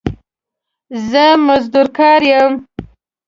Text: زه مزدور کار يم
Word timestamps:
زه 1.09 1.23
مزدور 1.47 1.87
کار 1.97 2.21
يم 2.31 2.53